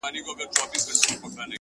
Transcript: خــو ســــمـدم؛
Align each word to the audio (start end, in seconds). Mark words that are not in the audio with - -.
خــو 0.03 0.09
ســــمـدم؛ 1.23 1.49